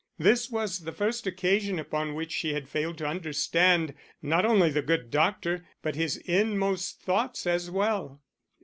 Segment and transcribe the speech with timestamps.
[0.17, 4.81] This was the first occasion upon which she had failed to understand not only the
[4.81, 8.19] good doctor, but his inmost thoughts as well.